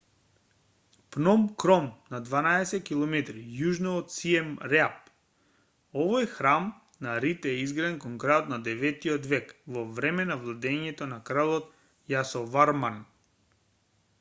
[1.13, 5.11] пном кром на 12 km јужно од сием реап
[6.05, 6.65] овој храм
[7.09, 11.55] на рид е изграден кон крајот од 9-тиот век во време на владеењето на крал
[12.17, 12.99] јасоварман